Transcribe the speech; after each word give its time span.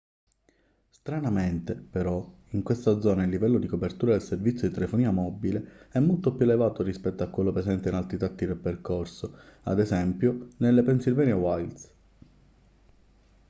stranamente 0.89 1.75
però 1.75 2.27
in 2.53 2.63
questa 2.63 2.99
zona 2.99 3.21
il 3.21 3.29
livello 3.29 3.59
di 3.59 3.67
copertura 3.67 4.13
del 4.13 4.23
servizio 4.23 4.67
di 4.67 4.73
telefonia 4.73 5.11
mobile 5.11 5.89
è 5.91 5.99
molto 5.99 6.33
più 6.33 6.43
elevato 6.43 6.81
rispetto 6.81 7.21
a 7.21 7.27
quello 7.27 7.51
presente 7.51 7.89
in 7.89 7.93
altri 7.93 8.17
tratti 8.17 8.47
del 8.47 8.57
percorso 8.57 9.37
ad 9.61 9.79
esempio 9.79 10.47
nelle 10.57 10.81
pennsylvania 10.81 11.35
wilds 11.35 11.91